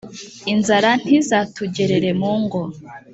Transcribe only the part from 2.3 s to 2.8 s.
ngo